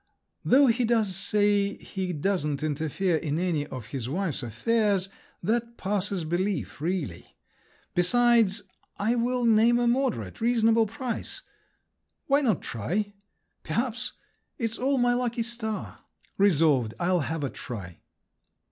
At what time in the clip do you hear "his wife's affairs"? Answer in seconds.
3.93-5.09